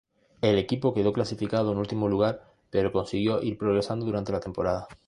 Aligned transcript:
El 0.41 0.57
equipo 0.57 0.95
quedó 0.95 1.13
clasificado 1.13 1.71
en 1.71 1.77
último 1.77 2.09
lugar 2.09 2.47
pero 2.71 2.91
consiguió 2.91 3.39
ir 3.43 3.55
progresando 3.59 4.03
durante 4.03 4.31
la 4.31 4.39
temporada. 4.39 4.87